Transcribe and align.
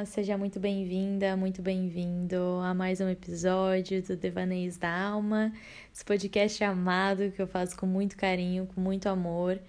Olá, 0.00 0.06
seja 0.06 0.38
muito 0.38 0.58
bem-vinda, 0.58 1.36
muito 1.36 1.60
bem-vindo 1.60 2.58
a 2.64 2.72
mais 2.72 3.02
um 3.02 3.08
episódio 3.10 4.02
do 4.02 4.16
Devaneios 4.16 4.78
da 4.78 4.90
Alma, 4.90 5.52
esse 5.94 6.02
podcast 6.02 6.64
amado 6.64 7.30
que 7.30 7.42
eu 7.42 7.46
faço 7.46 7.76
com 7.76 7.84
muito 7.84 8.16
carinho, 8.16 8.66
com 8.74 8.80
muito 8.80 9.10
amor, 9.10 9.60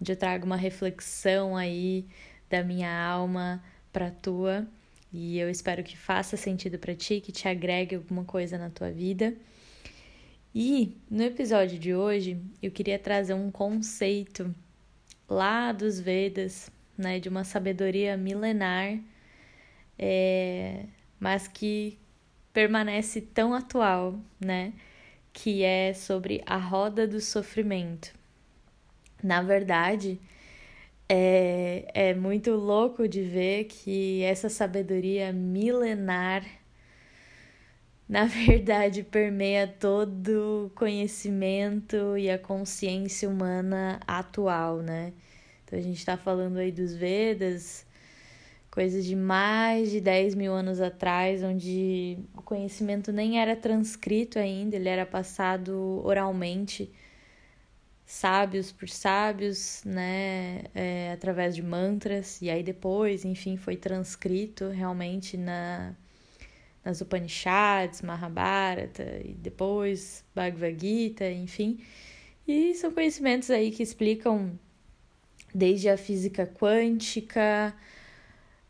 onde 0.00 0.10
eu 0.10 0.16
trago 0.16 0.44
uma 0.44 0.56
reflexão 0.56 1.56
aí 1.56 2.04
da 2.50 2.64
minha 2.64 2.90
alma 2.90 3.62
para 3.92 4.10
tua 4.10 4.66
e 5.12 5.38
eu 5.38 5.48
espero 5.48 5.84
que 5.84 5.96
faça 5.96 6.36
sentido 6.36 6.76
para 6.76 6.96
ti, 6.96 7.20
que 7.20 7.30
te 7.30 7.46
agregue 7.46 7.94
alguma 7.94 8.24
coisa 8.24 8.58
na 8.58 8.70
tua 8.70 8.90
vida. 8.90 9.32
E 10.52 10.96
no 11.08 11.22
episódio 11.22 11.78
de 11.78 11.94
hoje 11.94 12.36
eu 12.60 12.72
queria 12.72 12.98
trazer 12.98 13.34
um 13.34 13.48
conceito 13.48 14.52
lá 15.28 15.70
dos 15.70 16.00
Vedas, 16.00 16.68
né, 16.96 17.20
de 17.20 17.28
uma 17.28 17.44
sabedoria 17.44 18.16
milenar, 18.16 18.98
é, 19.98 20.84
mas 21.18 21.48
que 21.48 21.98
permanece 22.52 23.20
tão 23.20 23.54
atual, 23.54 24.18
né, 24.40 24.72
que 25.32 25.62
é 25.62 25.92
sobre 25.94 26.42
a 26.46 26.56
roda 26.56 27.06
do 27.06 27.20
sofrimento. 27.20 28.12
Na 29.22 29.42
verdade, 29.42 30.20
é, 31.08 31.90
é 31.94 32.14
muito 32.14 32.52
louco 32.52 33.08
de 33.08 33.22
ver 33.22 33.64
que 33.64 34.22
essa 34.22 34.48
sabedoria 34.48 35.32
milenar, 35.32 36.44
na 38.08 38.24
verdade, 38.26 39.02
permeia 39.02 39.66
todo 39.66 40.66
o 40.66 40.70
conhecimento 40.74 42.16
e 42.16 42.30
a 42.30 42.38
consciência 42.38 43.28
humana 43.28 44.00
atual, 44.06 44.78
né? 44.82 45.12
Então 45.64 45.78
a 45.78 45.82
gente 45.82 45.98
está 45.98 46.16
falando 46.16 46.58
aí 46.58 46.72
dos 46.72 46.94
Vedas, 46.94 47.86
coisas 48.78 49.04
de 49.04 49.16
mais 49.16 49.90
de 49.90 50.00
10 50.00 50.36
mil 50.36 50.52
anos 50.52 50.80
atrás, 50.80 51.42
onde 51.42 52.16
o 52.32 52.40
conhecimento 52.40 53.10
nem 53.10 53.40
era 53.40 53.56
transcrito 53.56 54.38
ainda, 54.38 54.76
ele 54.76 54.88
era 54.88 55.04
passado 55.04 56.00
oralmente, 56.04 56.88
sábios 58.06 58.70
por 58.70 58.88
sábios, 58.88 59.82
né, 59.84 60.62
é, 60.76 61.10
através 61.12 61.56
de 61.56 61.62
mantras, 61.62 62.40
e 62.40 62.48
aí 62.48 62.62
depois, 62.62 63.24
enfim, 63.24 63.56
foi 63.56 63.76
transcrito 63.76 64.68
realmente 64.68 65.36
na, 65.36 65.92
nas 66.84 67.00
Upanishads, 67.00 68.00
Mahabharata, 68.00 69.02
e 69.24 69.34
depois 69.34 70.24
Bhagavad 70.32 70.78
Gita, 70.80 71.28
enfim. 71.28 71.80
E 72.46 72.72
são 72.74 72.92
conhecimentos 72.92 73.50
aí 73.50 73.72
que 73.72 73.82
explicam 73.82 74.56
desde 75.52 75.88
a 75.88 75.96
física 75.96 76.46
quântica, 76.46 77.74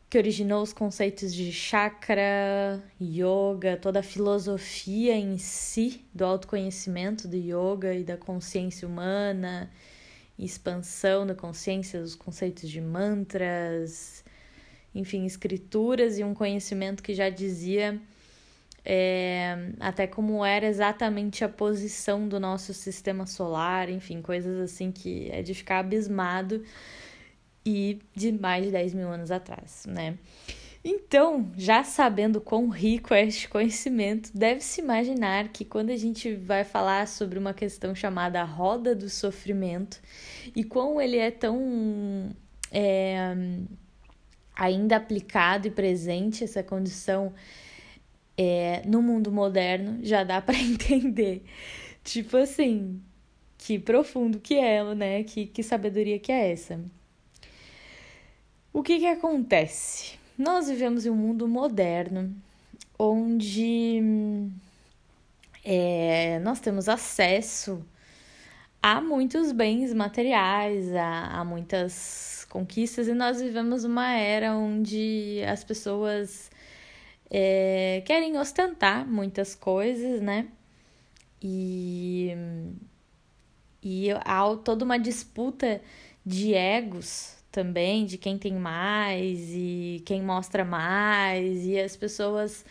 que 0.09 0.17
originou 0.17 0.63
os 0.63 0.73
conceitos 0.73 1.35
de 1.35 1.53
chakra, 1.53 2.83
yoga, 3.01 3.77
toda 3.77 4.01
a 4.01 4.03
filosofia 4.03 5.15
em 5.15 5.37
si 5.37 6.05
do 6.15 6.25
autoconhecimento 6.25 7.29
do 7.29 7.37
yoga 7.37 7.95
e 7.95 8.03
da 8.03 8.17
consciência 8.17 8.89
humana, 8.89 9.71
expansão 10.39 11.27
da 11.27 11.35
consciência, 11.35 12.01
os 12.01 12.15
conceitos 12.15 12.71
de 12.71 12.81
mantras, 12.81 14.25
enfim, 14.95 15.27
escrituras 15.27 16.19
e 16.19 16.25
um 16.25 16.33
conhecimento 16.33 17.03
que 17.03 17.13
já 17.13 17.29
dizia 17.29 18.01
é, 18.91 19.73
até 19.79 20.07
como 20.07 20.43
era 20.43 20.67
exatamente 20.67 21.45
a 21.45 21.49
posição 21.51 22.27
do 22.27 22.41
nosso 22.41 22.73
sistema 22.73 23.27
solar, 23.27 23.91
enfim, 23.91 24.23
coisas 24.23 24.59
assim 24.59 24.91
que 24.91 25.29
é 25.31 25.43
de 25.43 25.53
ficar 25.53 25.81
abismado 25.81 26.65
e 27.65 28.01
de 28.15 28.33
mais 28.33 28.65
de 28.65 28.71
10 28.71 28.95
mil 28.95 29.09
anos 29.09 29.31
atrás, 29.31 29.85
né? 29.87 30.19
Então, 30.85 31.51
já 31.57 31.83
sabendo 31.83 32.41
quão 32.41 32.69
rico 32.69 33.13
é 33.13 33.25
este 33.27 33.49
conhecimento, 33.49 34.31
deve-se 34.33 34.81
imaginar 34.81 35.49
que 35.49 35.65
quando 35.65 35.91
a 35.91 35.97
gente 35.97 36.35
vai 36.35 36.65
falar 36.65 37.09
sobre 37.09 37.39
uma 37.39 37.53
questão 37.53 37.95
chamada 37.95 38.43
roda 38.45 38.95
do 38.95 39.11
sofrimento 39.11 40.01
e 40.55 40.63
quão 40.65 41.01
ele 41.01 41.19
é 41.19 41.31
tão 41.31 42.31
é, 42.71 43.35
ainda 44.55 44.97
aplicado 44.97 45.67
e 45.67 45.71
presente, 45.71 46.45
essa 46.45 46.63
condição 46.63 47.35
é, 48.37 48.83
no 48.87 49.03
mundo 49.03 49.33
moderno 49.33 49.99
já 50.03 50.23
dá 50.25 50.41
para 50.43 50.57
entender. 50.57 51.45
Tipo 52.05 52.37
assim, 52.37 53.03
que 53.59 53.79
profundo 53.79 54.41
que 54.41 54.55
é, 54.55 54.83
né? 54.95 55.25
Que, 55.25 55.47
que 55.47 55.63
sabedoria 55.63 56.19
que 56.19 56.33
é 56.33 56.53
essa? 56.53 56.81
O 58.79 58.83
que 58.85 59.01
que 59.01 59.09
acontece? 59.09 60.17
Nós 60.39 60.69
vivemos 60.69 61.05
em 61.05 61.11
um 61.11 61.17
mundo 61.17 61.49
moderno 61.49 62.33
onde 62.97 64.01
é, 65.65 66.39
nós 66.45 66.61
temos 66.61 66.89
acesso 66.89 67.85
a 68.81 69.01
muitos 69.01 69.51
bens 69.51 69.93
materiais, 69.93 70.95
a, 70.95 71.41
a 71.41 71.45
muitas 71.45 72.47
conquistas, 72.49 73.09
e 73.09 73.15
nós 73.15 73.41
vivemos 73.41 73.83
uma 73.83 74.13
era 74.13 74.55
onde 74.55 75.43
as 75.49 75.65
pessoas 75.65 76.49
é, 77.29 78.01
querem 78.07 78.39
ostentar 78.39 79.05
muitas 79.05 79.57
coisas, 79.57 80.21
né? 80.21 80.47
E, 81.43 82.31
e 83.83 84.13
há 84.25 84.45
toda 84.63 84.85
uma 84.85 85.01
disputa 85.01 85.83
de 86.25 86.55
egos 86.55 87.38
também, 87.59 88.07
de 88.07 88.17
quem 88.17 88.39
tem 88.39 88.55
mais 88.55 89.49
e 89.51 90.01
quem 90.07 90.23
mostra 90.23 90.65
mais, 90.65 91.67
e 91.67 91.77
as 91.77 91.97
pessoas 91.97 92.65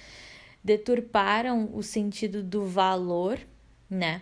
deturparam 0.64 1.70
o 1.74 1.84
sentido 1.84 2.42
do 2.42 2.66
valor, 2.66 3.38
né? 3.90 4.22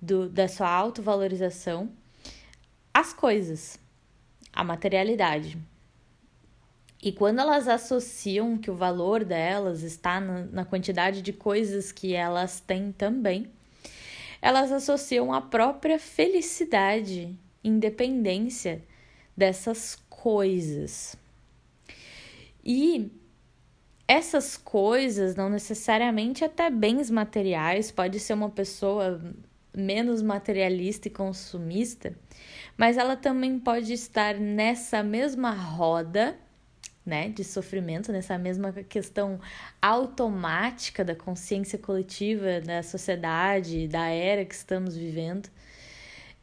Do, 0.00 0.26
da 0.26 0.48
sua 0.48 0.70
autovalorização, 0.70 1.90
as 2.94 3.12
coisas, 3.12 3.78
a 4.50 4.64
materialidade. 4.64 5.58
E 7.02 7.12
quando 7.12 7.40
elas 7.40 7.68
associam 7.68 8.56
que 8.56 8.70
o 8.70 8.74
valor 8.74 9.22
delas 9.22 9.82
está 9.82 10.18
na 10.18 10.64
quantidade 10.64 11.20
de 11.20 11.32
coisas 11.34 11.92
que 11.92 12.14
elas 12.14 12.58
têm 12.58 12.90
também, 12.90 13.50
elas 14.40 14.72
associam 14.72 15.30
a 15.30 15.42
própria 15.42 15.98
felicidade, 15.98 17.38
independência 17.62 18.82
dessas 19.36 19.98
coisas. 20.26 21.14
E 22.64 23.12
essas 24.08 24.56
coisas, 24.56 25.36
não 25.36 25.48
necessariamente 25.48 26.44
até 26.44 26.68
bens 26.68 27.08
materiais, 27.08 27.92
pode 27.92 28.18
ser 28.18 28.32
uma 28.32 28.50
pessoa 28.50 29.22
menos 29.72 30.22
materialista 30.22 31.06
e 31.06 31.12
consumista, 31.12 32.12
mas 32.76 32.98
ela 32.98 33.16
também 33.16 33.56
pode 33.56 33.92
estar 33.92 34.34
nessa 34.34 35.00
mesma 35.00 35.52
roda 35.52 36.36
né, 37.04 37.28
de 37.28 37.44
sofrimento, 37.44 38.10
nessa 38.10 38.36
mesma 38.36 38.72
questão 38.72 39.38
automática 39.80 41.04
da 41.04 41.14
consciência 41.14 41.78
coletiva 41.78 42.60
da 42.60 42.82
sociedade, 42.82 43.86
da 43.86 44.08
era 44.08 44.44
que 44.44 44.56
estamos 44.56 44.96
vivendo, 44.96 45.48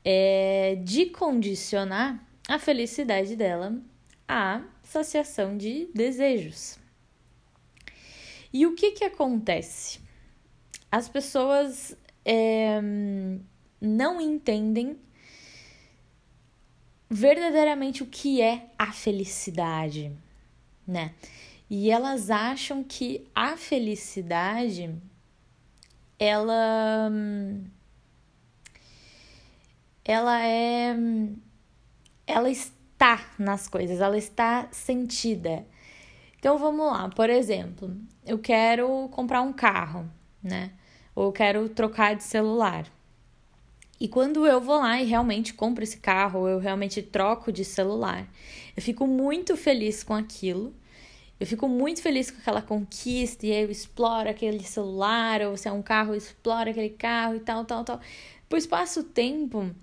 é 0.06 0.78
de 0.82 1.08
condicionar 1.08 2.32
a 2.48 2.60
felicidade 2.60 3.36
dela 3.36 3.82
à 4.28 4.62
saciação 4.84 5.58
de 5.58 5.90
desejos. 5.94 6.78
E 8.52 8.66
o 8.66 8.76
que 8.76 8.92
que 8.92 9.04
acontece? 9.04 10.00
As 10.92 11.10
pessoas 11.10 11.98
é, 12.24 12.80
não 13.82 14.22
entendem 14.22 14.98
verdadeiramente 17.10 18.04
o 18.04 18.08
que 18.08 18.42
é 18.42 18.70
a 18.78 18.92
felicidade 18.92 20.12
né? 20.88 21.14
E 21.70 21.90
elas 21.90 22.30
acham 22.30 22.84
que 22.84 23.28
a 23.34 23.58
felicidade 23.58 24.96
ela 26.20 27.10
ela 30.06 30.46
é 30.46 30.96
ela 32.26 32.50
está 32.50 33.26
nas 33.38 33.68
coisas, 33.68 34.00
ela 34.00 34.18
está 34.18 34.68
sentida. 34.72 35.66
Então 36.38 36.58
vamos 36.58 36.86
lá, 36.86 37.10
por 37.10 37.30
exemplo, 37.30 37.96
eu 38.26 38.38
quero 38.38 39.08
comprar 39.10 39.42
um 39.42 39.54
carro, 39.54 40.10
né? 40.42 40.72
Ou 41.16 41.26
eu 41.26 41.32
quero 41.32 41.70
trocar 41.70 42.16
de 42.16 42.24
celular. 42.24 42.86
E 44.00 44.08
quando 44.08 44.46
eu 44.46 44.60
vou 44.60 44.80
lá 44.80 45.02
e 45.02 45.06
realmente 45.06 45.54
compro 45.54 45.84
esse 45.84 45.98
carro, 45.98 46.42
ou 46.42 46.50
eu 46.50 46.60
realmente 46.60 47.02
troco 47.02 47.52
de 47.52 47.64
celular, 47.64 48.28
eu 48.76 48.82
fico 48.82 49.08
muito 49.08 49.56
feliz 49.56 50.04
com 50.04 50.14
aquilo. 50.14 50.74
Eu 51.40 51.48
fico 51.48 51.68
muito 51.68 52.02
feliz 52.02 52.32
com 52.32 52.40
aquela 52.40 52.62
conquista, 52.62 53.46
e 53.46 53.52
eu 53.52 53.70
exploro 53.72 54.30
aquele 54.30 54.64
celular, 54.64 55.42
ou 55.42 55.58
se 55.58 55.68
é 55.68 55.72
um 55.72 55.82
carro, 55.82 56.14
eu 56.14 56.18
exploro 56.18 56.70
aquele 56.70 56.90
carro 56.90 57.36
e 57.36 57.40
tal, 57.40 57.66
tal, 57.66 57.84
tal. 57.84 58.00
Depois 58.42 58.68
passa 58.68 59.00
o 59.00 59.04
tempo 59.04 59.74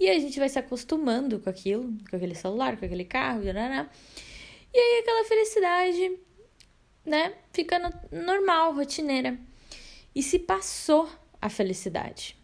e 0.00 0.08
a 0.08 0.18
gente 0.18 0.38
vai 0.38 0.48
se 0.48 0.58
acostumando 0.58 1.38
com 1.38 1.50
aquilo, 1.50 1.92
com 2.08 2.16
aquele 2.16 2.34
celular, 2.34 2.78
com 2.78 2.86
aquele 2.86 3.04
carro, 3.04 3.42
e 3.44 3.50
aí 3.50 5.00
aquela 5.00 5.24
felicidade 5.26 6.18
né, 7.04 7.34
fica 7.52 7.78
normal, 8.10 8.72
rotineira. 8.74 9.38
E 10.14 10.22
se 10.22 10.38
passou 10.38 11.06
a 11.40 11.50
felicidade. 11.50 12.34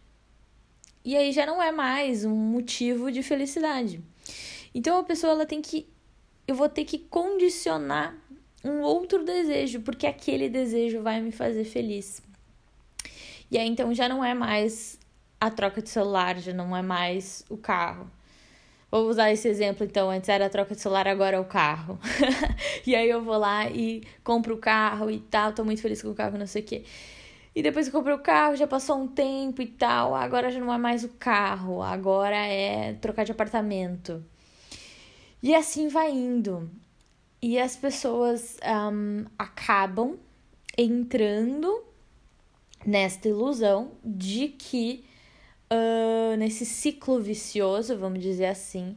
E 1.03 1.17
aí 1.17 1.31
já 1.31 1.47
não 1.47 1.61
é 1.61 1.71
mais 1.71 2.25
um 2.25 2.35
motivo 2.35 3.11
de 3.11 3.23
felicidade. 3.23 4.01
Então 4.75 4.99
a 4.99 5.03
pessoa 5.03 5.33
ela 5.33 5.45
tem 5.45 5.61
que 5.61 5.89
eu 6.47 6.53
vou 6.53 6.69
ter 6.69 6.85
que 6.85 6.99
condicionar 6.99 8.15
um 8.63 8.81
outro 8.81 9.23
desejo, 9.23 9.81
porque 9.81 10.05
aquele 10.05 10.47
desejo 10.47 11.01
vai 11.01 11.21
me 11.21 11.31
fazer 11.31 11.63
feliz. 11.63 12.21
E 13.49 13.57
aí 13.57 13.67
então 13.67 13.93
já 13.93 14.07
não 14.07 14.23
é 14.23 14.33
mais 14.33 14.99
a 15.39 15.49
troca 15.49 15.81
de 15.81 15.89
celular, 15.89 16.37
já 16.39 16.53
não 16.53 16.75
é 16.75 16.81
mais 16.81 17.45
o 17.49 17.57
carro. 17.57 18.09
Vou 18.89 19.09
usar 19.09 19.31
esse 19.31 19.47
exemplo 19.47 19.85
então, 19.85 20.09
antes 20.09 20.29
era 20.29 20.45
a 20.45 20.49
troca 20.49 20.73
de 20.73 20.81
celular, 20.81 21.07
agora 21.07 21.37
é 21.37 21.39
o 21.39 21.45
carro. 21.45 21.99
e 22.85 22.95
aí 22.95 23.09
eu 23.09 23.21
vou 23.21 23.37
lá 23.37 23.69
e 23.69 24.03
compro 24.23 24.55
o 24.55 24.57
carro 24.57 25.11
e 25.11 25.19
tal, 25.19 25.53
tô 25.53 25.63
muito 25.63 25.81
feliz 25.81 26.01
com 26.01 26.09
o 26.09 26.15
carro, 26.15 26.37
não 26.37 26.47
sei 26.47 26.61
o 26.61 26.65
quê. 26.65 26.83
E 27.53 27.61
depois 27.61 27.87
eu 27.87 27.91
comprei 27.91 28.15
o 28.15 28.19
carro, 28.19 28.55
já 28.55 28.67
passou 28.67 28.97
um 28.97 29.07
tempo 29.07 29.61
e 29.61 29.67
tal, 29.67 30.15
agora 30.15 30.51
já 30.51 30.59
não 30.59 30.71
é 30.71 30.77
mais 30.77 31.03
o 31.03 31.09
carro, 31.09 31.81
agora 31.81 32.35
é 32.35 32.93
trocar 32.93 33.25
de 33.25 33.31
apartamento. 33.31 34.23
E 35.41 35.53
assim 35.53 35.87
vai 35.87 36.11
indo. 36.11 36.69
E 37.41 37.59
as 37.59 37.75
pessoas 37.75 38.57
um, 38.91 39.25
acabam 39.37 40.17
entrando 40.77 41.83
nesta 42.85 43.27
ilusão 43.27 43.91
de 44.03 44.49
que, 44.49 45.03
uh, 45.71 46.35
nesse 46.37 46.65
ciclo 46.65 47.19
vicioso, 47.19 47.97
vamos 47.97 48.19
dizer 48.19 48.47
assim, 48.47 48.95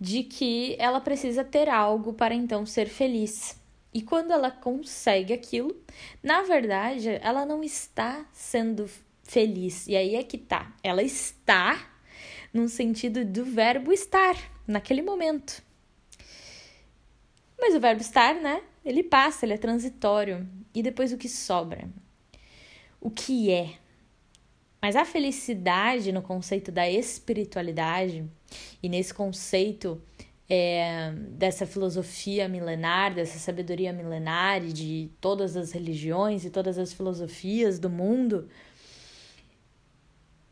de 0.00 0.22
que 0.22 0.76
ela 0.78 1.00
precisa 1.00 1.44
ter 1.44 1.68
algo 1.68 2.12
para 2.12 2.34
então 2.34 2.66
ser 2.66 2.88
feliz. 2.88 3.58
E 3.92 4.02
quando 4.02 4.32
ela 4.32 4.50
consegue 4.50 5.32
aquilo, 5.32 5.74
na 6.22 6.42
verdade, 6.42 7.10
ela 7.22 7.46
não 7.46 7.62
está 7.62 8.26
sendo 8.32 8.90
feliz. 9.22 9.86
E 9.86 9.96
aí 9.96 10.16
é 10.16 10.24
que 10.24 10.36
tá. 10.36 10.74
Ela 10.82 11.02
está 11.02 11.90
no 12.52 12.68
sentido 12.68 13.24
do 13.24 13.44
verbo 13.44 13.92
estar, 13.92 14.36
naquele 14.66 15.00
momento. 15.00 15.62
Mas 17.58 17.74
o 17.74 17.80
verbo 17.80 18.00
estar, 18.00 18.34
né? 18.34 18.62
Ele 18.84 19.02
passa, 19.02 19.46
ele 19.46 19.54
é 19.54 19.58
transitório. 19.58 20.46
E 20.74 20.82
depois 20.82 21.12
o 21.12 21.16
que 21.16 21.28
sobra? 21.28 21.88
O 23.00 23.10
que 23.10 23.50
é? 23.50 23.78
Mas 24.84 24.96
a 24.96 25.04
felicidade 25.06 26.12
no 26.12 26.20
conceito 26.20 26.70
da 26.70 26.86
espiritualidade 26.86 28.30
e 28.82 28.88
nesse 28.90 29.14
conceito 29.14 29.98
é, 30.46 31.10
dessa 31.30 31.64
filosofia 31.64 32.46
milenar, 32.50 33.14
dessa 33.14 33.38
sabedoria 33.38 33.94
milenar 33.94 34.62
e 34.62 34.74
de 34.74 35.10
todas 35.22 35.56
as 35.56 35.72
religiões 35.72 36.44
e 36.44 36.50
todas 36.50 36.76
as 36.76 36.92
filosofias 36.92 37.78
do 37.78 37.88
mundo, 37.88 38.46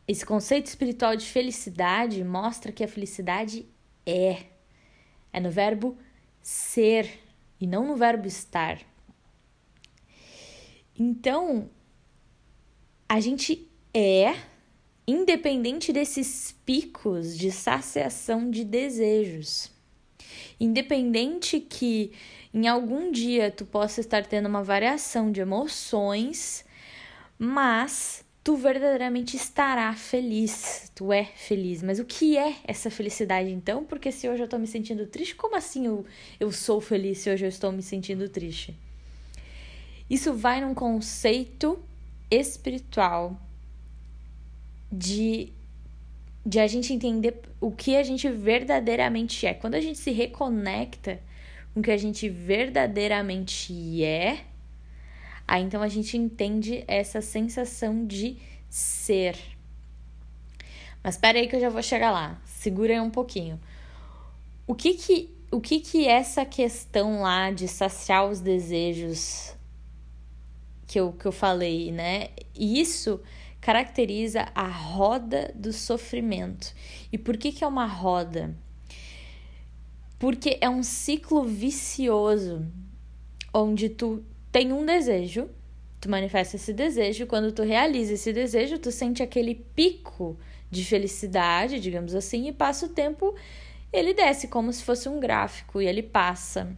esse 0.07 0.25
conceito 0.25 0.65
espiritual 0.65 1.15
de 1.15 1.27
felicidade 1.27 2.23
mostra 2.23 2.71
que 2.71 2.83
a 2.83 2.87
felicidade 2.87 3.67
é. 4.03 4.45
É 5.31 5.39
no 5.39 5.51
verbo 5.51 5.95
ser 6.41 7.19
e 7.61 7.67
não 7.67 7.85
no 7.85 7.95
verbo 7.95 8.25
estar. 8.25 8.81
Então, 10.97 11.69
a 13.07 13.19
gente 13.19 13.71
é 13.93 14.35
independente 15.07 15.91
desses 15.93 16.55
picos 16.65 17.37
de 17.37 17.51
saciação 17.51 18.49
de 18.49 18.63
desejos. 18.63 19.71
Independente 20.59 21.59
que 21.59 22.13
em 22.53 22.67
algum 22.67 23.11
dia 23.11 23.51
tu 23.51 23.65
possa 23.65 23.99
estar 23.99 24.25
tendo 24.25 24.47
uma 24.47 24.63
variação 24.63 25.31
de 25.31 25.41
emoções, 25.41 26.63
mas 27.37 28.23
tu 28.43 28.55
verdadeiramente 28.55 29.35
estará 29.35 29.93
feliz, 29.93 30.91
tu 30.95 31.11
é 31.11 31.25
feliz. 31.25 31.83
Mas 31.83 31.99
o 31.99 32.05
que 32.05 32.37
é 32.37 32.55
essa 32.65 32.89
felicidade 32.89 33.49
então? 33.49 33.83
Porque 33.83 34.11
se 34.11 34.27
hoje 34.27 34.41
eu 34.41 34.45
estou 34.45 34.59
me 34.59 34.67
sentindo 34.67 35.05
triste, 35.07 35.35
como 35.35 35.55
assim 35.55 35.85
eu, 35.85 36.05
eu 36.39 36.51
sou 36.51 36.79
feliz 36.79 37.19
se 37.19 37.29
hoje 37.29 37.45
eu 37.45 37.49
estou 37.49 37.71
me 37.71 37.81
sentindo 37.81 38.27
triste? 38.29 38.75
Isso 40.09 40.33
vai 40.33 40.61
num 40.61 40.73
conceito 40.73 41.79
espiritual 42.29 43.39
de 44.93 45.51
de 46.45 46.59
a 46.59 46.67
gente 46.67 46.91
entender 46.91 47.41
o 47.61 47.71
que 47.71 47.95
a 47.95 48.03
gente 48.03 48.29
verdadeiramente 48.29 49.47
é. 49.47 49.53
Quando 49.53 49.75
a 49.75 49.79
gente 49.79 49.97
se 49.97 50.11
reconecta 50.11 51.21
com 51.73 51.79
o 51.79 51.83
que 51.83 51.89
a 51.89 51.97
gente 51.97 52.27
verdadeiramente 52.27 54.03
é, 54.03 54.41
aí 55.47 55.63
então 55.63 55.81
a 55.81 55.87
gente 55.87 56.17
entende 56.17 56.83
essa 56.85 57.21
sensação 57.21 58.05
de 58.05 58.37
ser. 58.69 59.37
Mas 61.01 61.15
espera 61.15 61.39
aí 61.39 61.47
que 61.47 61.55
eu 61.55 61.61
já 61.61 61.69
vou 61.69 61.81
chegar 61.81 62.11
lá. 62.11 62.41
Segura 62.45 62.93
aí 62.93 62.99
um 62.99 63.09
pouquinho. 63.09 63.59
O 64.67 64.75
que 64.75 64.93
que 64.95 65.33
o 65.49 65.61
que 65.61 65.79
que 65.79 66.07
essa 66.07 66.45
questão 66.45 67.21
lá 67.21 67.51
de 67.51 67.67
saciar 67.67 68.27
os 68.27 68.41
desejos 68.41 69.55
que 70.87 70.99
eu, 70.99 71.13
que 71.13 71.25
eu 71.25 71.31
falei, 71.31 71.91
né? 71.91 72.29
Isso 72.55 73.21
caracteriza 73.63 74.49
a 74.53 74.67
roda 74.67 75.49
do 75.55 75.71
sofrimento. 75.71 76.75
E 77.13 77.17
por 77.17 77.37
que, 77.37 77.49
que 77.49 77.63
é 77.63 77.67
uma 77.67 77.85
roda? 77.85 78.53
Porque 80.19 80.57
é 80.59 80.69
um 80.69 80.83
ciclo 80.83 81.45
vicioso 81.45 82.67
onde 83.53 83.87
tu 83.87 84.21
tem 84.51 84.73
um 84.73 84.85
desejo, 84.85 85.49
tu 86.01 86.09
manifesta 86.09 86.57
esse 86.57 86.73
desejo, 86.73 87.25
quando 87.25 87.53
tu 87.53 87.63
realiza 87.63 88.15
esse 88.15 88.33
desejo, 88.33 88.77
tu 88.77 88.91
sente 88.91 89.23
aquele 89.23 89.55
pico 89.55 90.37
de 90.69 90.83
felicidade, 90.83 91.79
digamos 91.79 92.13
assim, 92.13 92.49
e 92.49 92.51
passa 92.51 92.87
o 92.87 92.89
tempo, 92.89 93.33
ele 93.93 94.13
desce 94.13 94.49
como 94.49 94.73
se 94.73 94.83
fosse 94.83 95.07
um 95.07 95.21
gráfico 95.21 95.81
e 95.81 95.87
ele 95.87 96.03
passa. 96.03 96.75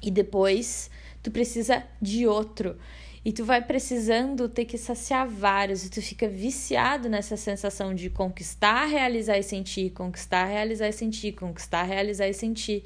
E 0.00 0.10
depois 0.10 0.90
tu 1.22 1.30
precisa 1.30 1.84
de 2.00 2.26
outro. 2.26 2.78
E 3.22 3.32
tu 3.32 3.44
vai 3.44 3.60
precisando 3.60 4.48
ter 4.48 4.64
que 4.64 4.78
saciar 4.78 5.28
vários, 5.28 5.84
e 5.84 5.90
tu 5.90 6.00
fica 6.00 6.26
viciado 6.26 7.08
nessa 7.08 7.36
sensação 7.36 7.94
de 7.94 8.08
conquistar, 8.08 8.86
realizar 8.86 9.38
e 9.38 9.42
sentir, 9.42 9.90
conquistar, 9.90 10.46
realizar 10.46 10.88
e 10.88 10.92
sentir, 10.92 11.32
conquistar, 11.32 11.82
realizar 11.82 12.28
e 12.28 12.32
sentir. 12.32 12.84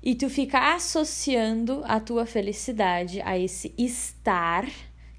E 0.00 0.14
tu 0.14 0.30
fica 0.30 0.74
associando 0.74 1.82
a 1.84 1.98
tua 1.98 2.24
felicidade 2.24 3.20
a 3.22 3.36
esse 3.36 3.74
estar 3.76 4.68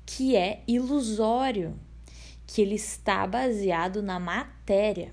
que 0.05 0.35
é 0.35 0.63
ilusório, 0.65 1.77
que 2.47 2.61
ele 2.61 2.75
está 2.75 3.27
baseado 3.27 4.01
na 4.01 4.17
matéria. 4.17 5.11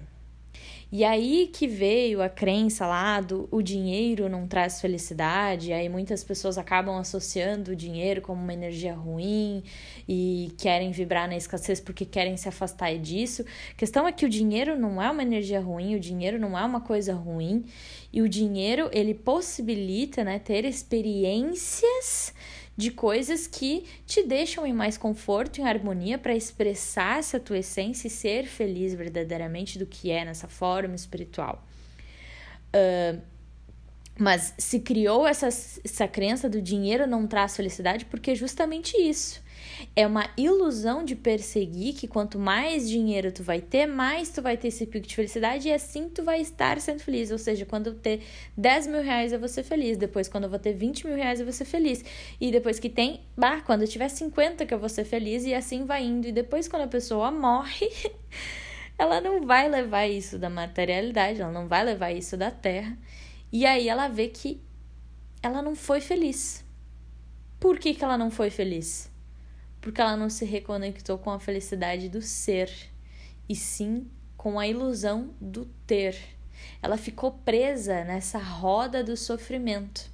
E 0.90 1.04
aí 1.04 1.50
que 1.52 1.66
veio 1.66 2.22
a 2.22 2.28
crença 2.28 2.86
lá 2.86 3.20
do 3.20 3.48
o 3.50 3.60
dinheiro 3.60 4.28
não 4.28 4.46
traz 4.46 4.80
felicidade, 4.80 5.72
aí 5.72 5.88
muitas 5.88 6.22
pessoas 6.22 6.56
acabam 6.56 6.96
associando 6.96 7.72
o 7.72 7.76
dinheiro 7.76 8.22
como 8.22 8.40
uma 8.40 8.54
energia 8.54 8.94
ruim 8.94 9.64
e 10.08 10.52
querem 10.56 10.92
vibrar 10.92 11.28
na 11.28 11.36
escassez 11.36 11.80
porque 11.80 12.04
querem 12.04 12.36
se 12.36 12.48
afastar 12.48 12.96
disso. 12.98 13.44
A 13.72 13.74
questão 13.74 14.06
é 14.06 14.12
que 14.12 14.24
o 14.24 14.28
dinheiro 14.28 14.78
não 14.78 15.02
é 15.02 15.10
uma 15.10 15.22
energia 15.22 15.60
ruim, 15.60 15.96
o 15.96 16.00
dinheiro 16.00 16.38
não 16.38 16.56
é 16.56 16.64
uma 16.64 16.80
coisa 16.80 17.14
ruim, 17.14 17.64
e 18.12 18.22
o 18.22 18.28
dinheiro 18.28 18.88
ele 18.92 19.12
possibilita, 19.12 20.22
né, 20.22 20.38
ter 20.38 20.64
experiências 20.64 22.32
de 22.76 22.90
coisas 22.90 23.46
que 23.46 23.86
te 24.04 24.22
deixam 24.22 24.66
em 24.66 24.72
mais 24.72 24.98
conforto, 24.98 25.60
em 25.60 25.64
harmonia 25.64 26.18
para 26.18 26.34
expressar 26.34 27.18
essa 27.18 27.40
tua 27.40 27.58
essência 27.58 28.06
e 28.06 28.10
ser 28.10 28.46
feliz 28.46 28.92
verdadeiramente 28.92 29.78
do 29.78 29.86
que 29.86 30.10
é 30.10 30.24
nessa 30.24 30.46
forma 30.46 30.94
espiritual. 30.94 31.66
Uh, 32.68 33.20
mas 34.18 34.54
se 34.58 34.80
criou 34.80 35.26
essa, 35.26 35.48
essa 35.48 36.08
crença 36.08 36.48
do 36.48 36.60
dinheiro 36.60 37.06
não 37.06 37.26
traz 37.26 37.56
felicidade 37.56 38.04
porque 38.06 38.32
é 38.32 38.34
justamente 38.34 38.96
isso. 38.96 39.42
É 39.94 40.06
uma 40.06 40.28
ilusão 40.36 41.04
de 41.04 41.14
perseguir 41.14 41.94
que 41.94 42.06
quanto 42.06 42.38
mais 42.38 42.88
dinheiro 42.88 43.32
tu 43.32 43.42
vai 43.42 43.60
ter, 43.60 43.86
mais 43.86 44.30
tu 44.30 44.40
vai 44.42 44.56
ter 44.56 44.68
esse 44.68 44.86
pico 44.86 45.06
de 45.06 45.14
felicidade 45.14 45.68
e 45.68 45.72
assim 45.72 46.08
tu 46.08 46.22
vai 46.22 46.40
estar 46.40 46.80
sendo 46.80 47.00
feliz. 47.00 47.30
Ou 47.30 47.38
seja, 47.38 47.66
quando 47.66 47.88
eu 47.88 47.94
ter 47.94 48.22
10 48.56 48.86
mil 48.86 49.02
reais 49.02 49.32
eu 49.32 49.38
vou 49.38 49.48
ser 49.48 49.62
feliz, 49.62 49.96
depois 49.96 50.28
quando 50.28 50.44
eu 50.44 50.50
vou 50.50 50.58
ter 50.58 50.72
20 50.72 51.06
mil 51.06 51.16
reais 51.16 51.40
eu 51.40 51.46
vou 51.46 51.52
ser 51.52 51.64
feliz. 51.64 52.04
E 52.40 52.50
depois 52.50 52.78
que 52.78 52.88
tem, 52.88 53.20
bah, 53.36 53.60
quando 53.60 53.82
eu 53.82 53.88
tiver 53.88 54.08
50 54.08 54.64
que 54.66 54.74
eu 54.74 54.78
vou 54.78 54.88
ser 54.88 55.04
feliz 55.04 55.44
e 55.44 55.54
assim 55.54 55.84
vai 55.84 56.04
indo. 56.04 56.28
E 56.28 56.32
depois 56.32 56.68
quando 56.68 56.82
a 56.82 56.88
pessoa 56.88 57.30
morre, 57.30 57.90
ela 58.98 59.20
não 59.20 59.42
vai 59.46 59.68
levar 59.68 60.06
isso 60.06 60.38
da 60.38 60.48
materialidade, 60.48 61.40
ela 61.40 61.52
não 61.52 61.68
vai 61.68 61.84
levar 61.84 62.12
isso 62.12 62.36
da 62.36 62.50
terra. 62.50 62.96
E 63.52 63.64
aí 63.64 63.88
ela 63.88 64.08
vê 64.08 64.28
que 64.28 64.60
ela 65.42 65.62
não 65.62 65.76
foi 65.76 66.00
feliz. 66.00 66.64
Por 67.60 67.78
que, 67.78 67.94
que 67.94 68.04
ela 68.04 68.18
não 68.18 68.30
foi 68.30 68.50
feliz? 68.50 69.10
Porque 69.86 70.00
ela 70.00 70.16
não 70.16 70.28
se 70.28 70.44
reconectou 70.44 71.16
com 71.16 71.30
a 71.30 71.38
felicidade 71.38 72.08
do 72.08 72.20
ser, 72.20 72.68
e 73.48 73.54
sim 73.54 74.10
com 74.36 74.58
a 74.58 74.66
ilusão 74.66 75.32
do 75.40 75.66
ter. 75.86 76.18
Ela 76.82 76.96
ficou 76.96 77.30
presa 77.30 78.02
nessa 78.02 78.36
roda 78.36 79.04
do 79.04 79.16
sofrimento. 79.16 80.10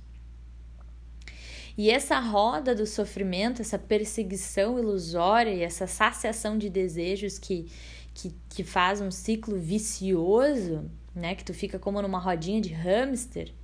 E 1.75 1.91
essa 1.91 2.21
roda 2.21 2.75
do 2.75 2.87
sofrimento, 2.87 3.62
essa 3.62 3.79
perseguição 3.79 4.79
ilusória 4.79 5.55
e 5.55 5.62
essa 5.62 5.87
saciação 5.87 6.59
de 6.59 6.69
desejos 6.69 7.38
que, 7.38 7.67
que, 8.12 8.35
que 8.50 8.62
faz 8.62 9.00
um 9.00 9.11
ciclo 9.11 9.59
vicioso, 9.59 10.85
né? 11.14 11.35
Que 11.35 11.45
tu 11.45 11.55
fica 11.55 11.79
como 11.79 12.02
numa 12.02 12.19
rodinha 12.19 12.61
de 12.61 12.75
hamster, 12.75 13.55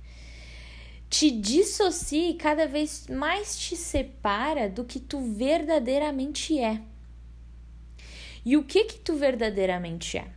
te 1.09 1.31
dissocia 1.31 2.29
e 2.29 2.35
cada 2.35 2.67
vez 2.67 3.07
mais 3.07 3.57
te 3.57 3.75
separa 3.75 4.69
do 4.69 4.85
que 4.85 4.99
tu 4.99 5.19
verdadeiramente 5.19 6.59
é. 6.59 6.81
E 8.45 8.55
o 8.55 8.63
que 8.63 8.85
que 8.85 8.99
tu 8.99 9.15
verdadeiramente 9.15 10.17
é? 10.17 10.27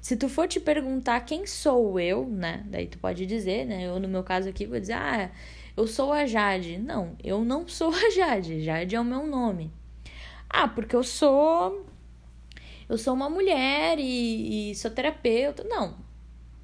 Se 0.00 0.16
tu 0.16 0.28
for 0.28 0.48
te 0.48 0.60
perguntar 0.60 1.20
quem 1.20 1.46
sou 1.46 1.98
eu, 1.98 2.26
né? 2.28 2.64
Daí 2.66 2.86
tu 2.86 2.98
pode 2.98 3.24
dizer, 3.26 3.64
né? 3.64 3.86
Eu 3.86 3.98
no 3.98 4.08
meu 4.08 4.22
caso 4.22 4.48
aqui 4.48 4.66
vou 4.66 4.78
dizer, 4.78 4.94
ah, 4.94 5.30
eu 5.76 5.86
sou 5.86 6.12
a 6.12 6.26
Jade. 6.26 6.78
Não, 6.78 7.16
eu 7.22 7.44
não 7.44 7.66
sou 7.68 7.90
a 7.90 8.10
Jade. 8.10 8.62
Jade 8.62 8.96
é 8.96 9.00
o 9.00 9.04
meu 9.04 9.26
nome. 9.26 9.72
Ah, 10.48 10.68
porque 10.68 10.94
eu 10.94 11.02
sou 11.02 11.86
eu 12.88 12.96
sou 12.98 13.14
uma 13.14 13.28
mulher 13.28 13.98
e, 13.98 14.70
e 14.70 14.74
sou 14.74 14.90
terapeuta. 14.90 15.64
Não, 15.64 15.96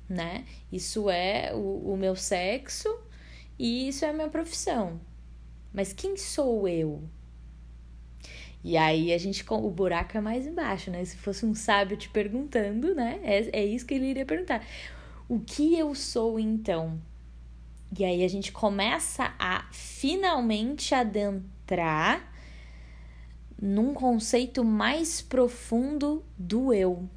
né? 0.08 0.44
Isso 0.70 1.08
é 1.10 1.52
o, 1.54 1.92
o 1.92 1.96
meu 1.96 2.14
sexo 2.14 2.88
e 3.62 3.86
isso 3.86 4.04
é 4.04 4.08
a 4.08 4.12
minha 4.12 4.28
profissão. 4.28 5.00
Mas 5.72 5.92
quem 5.92 6.16
sou 6.16 6.66
eu? 6.66 7.08
E 8.64 8.76
aí 8.76 9.12
a 9.12 9.18
gente 9.18 9.44
o 9.48 9.70
buraco 9.70 10.18
é 10.18 10.20
mais 10.20 10.48
embaixo, 10.48 10.90
né? 10.90 11.04
Se 11.04 11.16
fosse 11.16 11.46
um 11.46 11.54
sábio 11.54 11.96
te 11.96 12.08
perguntando, 12.08 12.92
né? 12.92 13.20
É, 13.22 13.60
é 13.60 13.64
isso 13.64 13.86
que 13.86 13.94
ele 13.94 14.06
iria 14.06 14.26
perguntar. 14.26 14.66
O 15.28 15.38
que 15.38 15.78
eu 15.78 15.94
sou 15.94 16.40
então? 16.40 17.00
E 17.96 18.04
aí 18.04 18.24
a 18.24 18.28
gente 18.28 18.50
começa 18.50 19.32
a 19.38 19.68
finalmente 19.70 20.92
adentrar 20.92 22.34
num 23.60 23.94
conceito 23.94 24.64
mais 24.64 25.22
profundo 25.22 26.24
do 26.36 26.74
eu. 26.74 27.08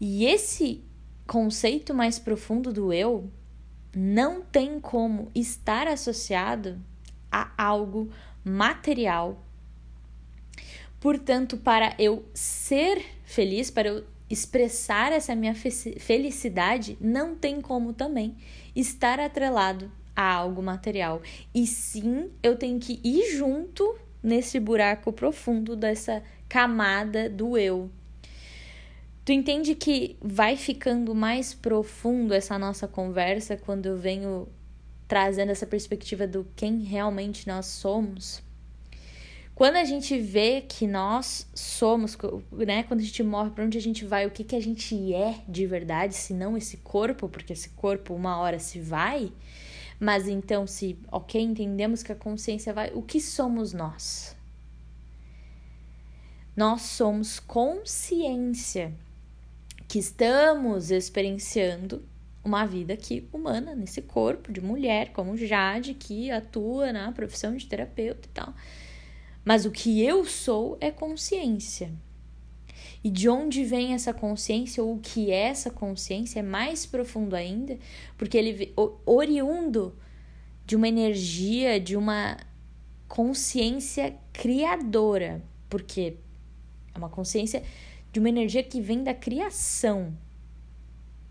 E 0.00 0.24
esse 0.26 0.84
conceito 1.26 1.92
mais 1.92 2.20
profundo 2.20 2.72
do 2.72 2.92
eu 2.92 3.32
não 3.96 4.42
tem 4.42 4.80
como 4.80 5.30
estar 5.34 5.88
associado 5.88 6.80
a 7.30 7.50
algo 7.56 8.10
material. 8.44 9.44
Portanto, 11.00 11.56
para 11.56 11.94
eu 11.98 12.24
ser 12.32 13.04
feliz, 13.24 13.70
para 13.70 13.88
eu 13.88 14.04
expressar 14.28 15.12
essa 15.12 15.34
minha 15.34 15.54
felicidade, 15.54 16.96
não 17.00 17.34
tem 17.34 17.60
como 17.60 17.92
também 17.92 18.36
estar 18.74 19.20
atrelado 19.20 19.90
a 20.16 20.32
algo 20.32 20.62
material. 20.62 21.20
E 21.54 21.66
sim, 21.66 22.30
eu 22.42 22.56
tenho 22.56 22.78
que 22.78 23.00
ir 23.04 23.36
junto 23.36 23.98
nesse 24.22 24.58
buraco 24.58 25.12
profundo 25.12 25.76
dessa 25.76 26.22
camada 26.48 27.28
do 27.28 27.58
eu, 27.58 27.90
Tu 29.24 29.32
entende 29.32 29.74
que 29.74 30.18
vai 30.20 30.54
ficando 30.54 31.14
mais 31.14 31.54
profundo 31.54 32.34
essa 32.34 32.58
nossa 32.58 32.86
conversa 32.86 33.56
quando 33.56 33.86
eu 33.86 33.96
venho 33.96 34.46
trazendo 35.08 35.50
essa 35.50 35.66
perspectiva 35.66 36.26
do 36.26 36.46
quem 36.54 36.80
realmente 36.80 37.48
nós 37.48 37.64
somos? 37.64 38.42
Quando 39.54 39.76
a 39.76 39.84
gente 39.84 40.18
vê 40.18 40.60
que 40.60 40.86
nós 40.86 41.48
somos, 41.54 42.18
né, 42.52 42.82
quando 42.82 43.00
a 43.00 43.04
gente 43.04 43.22
morre, 43.22 43.50
para 43.50 43.64
onde 43.64 43.78
a 43.78 43.80
gente 43.80 44.04
vai, 44.04 44.26
o 44.26 44.30
que, 44.30 44.44
que 44.44 44.56
a 44.56 44.60
gente 44.60 45.14
é 45.14 45.42
de 45.48 45.66
verdade, 45.66 46.14
se 46.14 46.34
não 46.34 46.54
esse 46.54 46.78
corpo, 46.78 47.26
porque 47.26 47.54
esse 47.54 47.70
corpo 47.70 48.12
uma 48.12 48.36
hora 48.36 48.58
se 48.58 48.78
vai, 48.78 49.32
mas 49.98 50.28
então 50.28 50.66
se, 50.66 50.98
ok, 51.10 51.40
entendemos 51.40 52.02
que 52.02 52.12
a 52.12 52.16
consciência 52.16 52.74
vai, 52.74 52.90
o 52.92 53.00
que 53.00 53.20
somos 53.20 53.72
nós? 53.72 54.36
Nós 56.54 56.82
somos 56.82 57.40
consciência 57.40 58.92
que 59.94 60.00
estamos 60.00 60.90
experienciando 60.90 62.04
uma 62.42 62.66
vida 62.66 62.94
aqui 62.94 63.28
humana, 63.32 63.76
nesse 63.76 64.02
corpo 64.02 64.50
de 64.50 64.60
mulher, 64.60 65.12
como 65.12 65.36
Jade, 65.36 65.94
que 65.94 66.32
atua 66.32 66.92
na 66.92 67.12
profissão 67.12 67.54
de 67.54 67.64
terapeuta 67.64 68.26
e 68.26 68.32
tal. 68.32 68.52
Mas 69.44 69.64
o 69.64 69.70
que 69.70 70.02
eu 70.02 70.24
sou 70.24 70.76
é 70.80 70.90
consciência. 70.90 71.92
E 73.04 73.08
de 73.08 73.28
onde 73.28 73.62
vem 73.62 73.94
essa 73.94 74.12
consciência, 74.12 74.82
ou 74.82 74.96
o 74.96 74.98
que 74.98 75.30
é 75.30 75.42
essa 75.42 75.70
consciência, 75.70 76.40
é 76.40 76.42
mais 76.42 76.84
profundo 76.84 77.36
ainda, 77.36 77.78
porque 78.18 78.36
ele 78.36 78.74
oriundo 79.06 79.96
de 80.66 80.74
uma 80.74 80.88
energia, 80.88 81.78
de 81.78 81.96
uma 81.96 82.36
consciência 83.06 84.18
criadora, 84.32 85.40
porque 85.70 86.16
é 86.92 86.98
uma 86.98 87.08
consciência 87.08 87.62
de 88.14 88.20
uma 88.20 88.28
energia 88.28 88.62
que 88.62 88.80
vem 88.80 89.02
da 89.02 89.12
criação. 89.12 90.16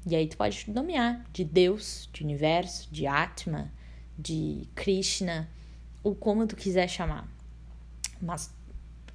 E 0.05 0.13
aí 0.13 0.27
tu 0.27 0.35
pode 0.35 0.69
nomear 0.69 1.25
de 1.31 1.45
Deus, 1.45 2.09
de 2.11 2.25
universo, 2.25 2.89
de 2.91 3.07
Atma, 3.07 3.71
de 4.19 4.67
Krishna, 4.75 5.49
ou 6.03 6.13
como 6.13 6.45
tu 6.45 6.57
quiser 6.57 6.89
chamar. 6.89 7.25
Mas 8.21 8.53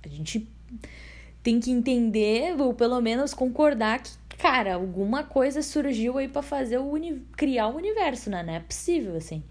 a 0.03 0.09
gente 0.09 0.49
tem 1.43 1.61
que 1.61 1.71
entender, 1.71 2.59
ou 2.59 2.73
pelo 2.73 3.03
menos 3.03 3.35
concordar 3.35 4.03
que, 4.03 4.17
cara, 4.39 4.77
alguma 4.77 5.23
coisa 5.23 5.61
surgiu 5.61 6.17
aí 6.17 6.27
para 6.27 6.41
fazer 6.41 6.79
o 6.79 6.91
uni 6.91 7.23
criar 7.37 7.69
o 7.69 7.77
universo, 7.77 8.31
né? 8.31 8.43
Não 8.43 8.55
é 8.55 8.61
possível 8.61 9.15
assim. 9.15 9.45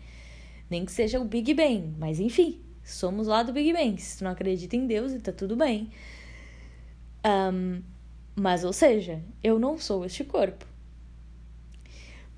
Nem 0.71 0.85
que 0.85 0.91
seja 0.91 1.19
o 1.19 1.23
Big 1.23 1.53
Bang, 1.53 1.93
mas 1.99 2.19
enfim, 2.19 2.59
somos 2.83 3.27
lá 3.27 3.43
do 3.43 3.53
Big 3.53 3.71
Bang. 3.73 4.01
Se 4.01 4.17
tu 4.17 4.23
não 4.23 4.31
acredita 4.31 4.75
em 4.75 4.87
Deus, 4.87 5.13
tá 5.21 5.31
tudo 5.31 5.55
bem. 5.55 5.91
Um, 7.23 7.83
mas, 8.39 8.63
ou 8.63 8.71
seja, 8.71 9.23
eu 9.43 9.57
não 9.57 9.79
sou 9.79 10.05
este 10.05 10.23
corpo. 10.23 10.63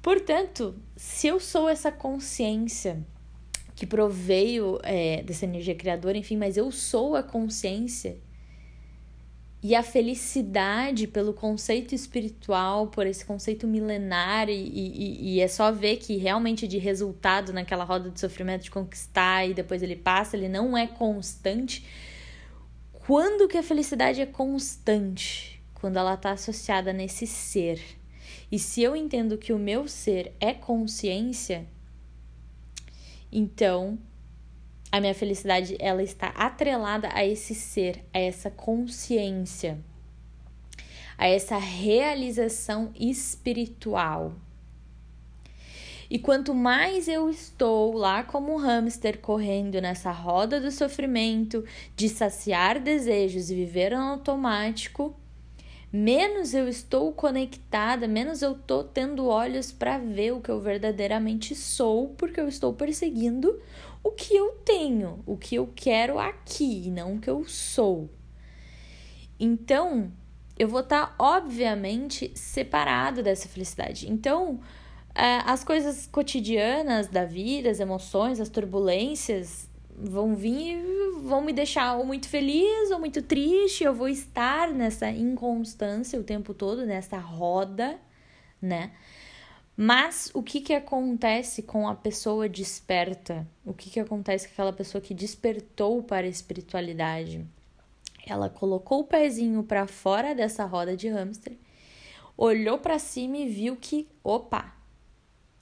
Portanto, 0.02 0.76
se 0.96 1.28
eu 1.28 1.42
sou 1.42 1.68
essa 1.68 1.92
consciência 1.92 3.06
que 3.76 3.86
proveio 3.86 4.80
é, 4.84 5.22
dessa 5.24 5.44
energia 5.44 5.76
criadora, 5.76 6.18
enfim, 6.18 6.38
mas 6.38 6.56
eu 6.56 6.72
sou 6.72 7.18
a 7.18 7.24
consciência 7.24 8.18
e 9.62 9.76
a 9.76 9.84
felicidade 9.84 11.06
pelo 11.06 11.34
conceito 11.34 11.94
espiritual, 11.94 12.88
por 12.88 13.06
esse 13.06 13.26
conceito 13.26 13.68
milenar, 13.68 14.48
e, 14.48 14.54
e, 14.54 15.36
e, 15.36 15.42
é 15.42 15.50
só 15.50 15.70
ver 15.70 15.98
que 15.98 16.16
realmente 16.16 16.66
de 16.66 16.78
resultado 16.78 17.52
naquela 17.52 17.84
roda 17.84 18.10
de 18.10 18.18
sofrimento 18.22 18.64
de 18.64 18.72
conquistar 18.72 19.46
e 19.50 19.54
depois 19.54 19.84
ele 19.84 19.98
passa, 19.98 20.38
ele 20.38 20.48
não 20.48 20.78
é 20.78 20.88
constante. 20.88 21.86
Quando 23.06 23.50
que 23.50 23.58
a 23.58 23.64
felicidade 23.64 24.22
é 24.22 24.26
constante? 24.26 25.59
Quando 25.80 25.98
ela 25.98 26.14
está 26.14 26.32
associada 26.32 26.92
nesse 26.94 27.26
ser. 27.26 27.82
E 28.52 28.60
se 28.60 28.82
eu 28.82 28.96
entendo 28.96 29.38
que 29.38 29.54
o 29.54 29.60
meu 29.60 29.88
ser 29.88 30.34
é 30.40 30.54
consciência, 30.54 31.66
então 33.32 33.98
a 34.92 35.00
minha 35.00 35.14
felicidade 35.14 35.76
ela 35.80 36.02
está 36.02 36.30
atrelada 36.30 37.10
a 37.14 37.24
esse 37.26 37.54
ser, 37.54 38.04
a 38.14 38.20
essa 38.20 38.50
consciência, 38.50 39.80
a 41.18 41.28
essa 41.28 41.58
realização 41.58 42.92
espiritual. 42.96 44.34
E 46.10 46.18
quanto 46.18 46.56
mais 46.56 47.08
eu 47.08 47.30
estou 47.30 47.96
lá 47.96 48.24
como 48.24 48.52
um 48.52 48.58
hamster 48.58 49.20
correndo 49.20 49.80
nessa 49.80 50.12
roda 50.12 50.60
do 50.60 50.72
sofrimento, 50.72 51.64
de 51.96 52.10
saciar 52.10 52.80
desejos 52.80 53.52
e 53.52 53.56
viver 53.56 53.92
no 53.92 54.02
automático, 54.02 55.16
menos 55.92 56.54
eu 56.54 56.68
estou 56.68 57.12
conectada, 57.12 58.08
menos 58.08 58.42
eu 58.42 58.54
estou 58.54 58.84
tendo 58.84 59.28
olhos 59.28 59.72
para 59.72 59.98
ver 59.98 60.34
o 60.34 60.42
que 60.42 60.50
eu 60.50 60.60
verdadeiramente 60.60 61.56
sou, 61.56 62.10
porque 62.10 62.40
eu 62.40 62.48
estou 62.48 62.74
perseguindo 62.74 63.60
o 64.04 64.12
que 64.12 64.36
eu 64.36 64.52
tenho, 64.64 65.22
o 65.26 65.36
que 65.38 65.56
eu 65.56 65.72
quero 65.76 66.20
aqui, 66.20 66.90
não 66.90 67.16
o 67.16 67.20
que 67.20 67.30
eu 67.30 67.44
sou. 67.46 68.10
Então, 69.40 70.12
eu 70.58 70.68
vou 70.68 70.82
estar, 70.82 71.08
tá, 71.08 71.16
obviamente, 71.18 72.32
separado 72.36 73.24
dessa 73.24 73.48
felicidade. 73.48 74.12
Então, 74.12 74.60
é, 75.16 75.40
as 75.46 75.64
coisas 75.64 76.08
cotidianas 76.08 77.08
da 77.08 77.26
vida, 77.26 77.70
as 77.70 77.80
emoções, 77.80 78.40
as 78.40 78.50
turbulências, 78.50 79.69
vão 80.02 80.36
vir 80.36 80.78
e 80.78 81.20
vão 81.22 81.42
me 81.42 81.52
deixar 81.52 81.98
ou 81.98 82.06
muito 82.06 82.28
feliz 82.28 82.92
ou 82.92 83.00
muito 83.00 83.22
triste. 83.22 83.84
Eu 83.84 83.94
vou 83.94 84.08
estar 84.08 84.72
nessa 84.74 85.10
inconstância 85.10 86.20
o 86.20 86.24
tempo 86.24 86.54
todo, 86.54 86.86
nessa 86.86 87.18
roda, 87.18 88.00
né? 88.62 88.92
Mas 89.76 90.30
o 90.34 90.44
que, 90.44 90.60
que 90.60 90.74
acontece 90.74 91.64
com 91.64 91.88
a 91.88 91.96
pessoa 91.96 92.50
desperta? 92.50 93.48
O 93.66 93.74
que, 93.74 93.90
que 93.90 94.00
acontece 94.00 94.48
com 94.48 94.54
aquela 94.54 94.74
pessoa 94.74 95.02
que 95.02 95.14
despertou 95.14 96.04
para 96.04 96.26
a 96.26 96.30
espiritualidade? 96.30 97.46
Ela 98.28 98.50
colocou 98.50 99.02
o 99.02 99.06
pezinho 99.06 99.64
para 99.64 99.88
fora 99.88 100.36
dessa 100.36 100.66
roda 100.66 100.98
de 100.98 101.08
hamster, 101.08 101.58
olhou 102.36 102.78
para 102.78 103.00
cima 103.00 103.38
e 103.38 103.48
viu 103.48 103.78
que, 103.78 104.08
opa, 104.22 104.76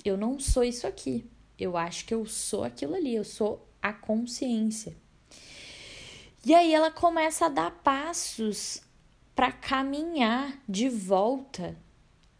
eu 0.03 0.17
não 0.17 0.39
sou 0.39 0.63
isso 0.63 0.87
aqui. 0.87 1.29
Eu 1.59 1.77
acho 1.77 2.05
que 2.05 2.13
eu 2.13 2.25
sou 2.25 2.63
aquilo 2.63 2.95
ali, 2.95 3.15
eu 3.15 3.23
sou 3.23 3.66
a 3.81 3.93
consciência. 3.93 4.95
E 6.45 6.53
aí 6.53 6.73
ela 6.73 6.91
começa 6.91 7.47
a 7.47 7.49
dar 7.49 7.71
passos 7.71 8.81
para 9.35 9.51
caminhar 9.51 10.53
de 10.67 10.89
volta 10.89 11.77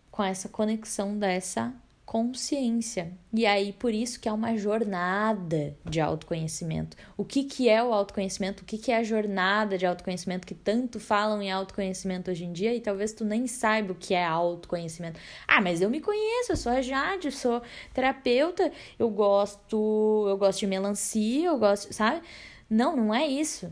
com 0.09 0.23
essa 0.23 0.49
conexão 0.49 1.17
dessa 1.17 1.73
consciência. 2.07 3.11
E 3.33 3.45
aí, 3.45 3.73
por 3.73 3.93
isso 3.93 4.17
que 4.17 4.29
é 4.29 4.31
uma 4.31 4.55
jornada 4.55 5.77
de 5.83 5.99
autoconhecimento. 5.99 6.95
O 7.17 7.25
que, 7.25 7.43
que 7.43 7.67
é 7.67 7.83
o 7.83 7.91
autoconhecimento? 7.91 8.63
O 8.63 8.65
que, 8.65 8.77
que 8.77 8.93
é 8.93 8.97
a 8.97 9.03
jornada 9.03 9.77
de 9.77 9.85
autoconhecimento 9.85 10.47
que 10.47 10.55
tanto 10.55 11.01
falam 11.01 11.41
em 11.41 11.51
autoconhecimento 11.51 12.31
hoje 12.31 12.45
em 12.45 12.53
dia 12.53 12.73
e 12.73 12.79
talvez 12.79 13.11
tu 13.11 13.25
nem 13.25 13.45
saiba 13.45 13.91
o 13.91 13.95
que 13.95 14.13
é 14.13 14.23
autoconhecimento. 14.23 15.19
Ah, 15.45 15.59
mas 15.59 15.81
eu 15.81 15.89
me 15.89 15.99
conheço, 15.99 16.53
eu 16.53 16.55
sou 16.55 16.71
a 16.71 16.81
Jade, 16.81 17.29
sou 17.29 17.61
terapeuta, 17.93 18.71
eu 18.97 19.09
gosto, 19.09 20.25
eu 20.29 20.37
gosto 20.37 20.61
de 20.61 20.67
melancia, 20.67 21.47
eu 21.47 21.59
gosto, 21.59 21.93
sabe? 21.93 22.21
Não, 22.69 22.95
não 22.95 23.13
é 23.13 23.27
isso. 23.27 23.69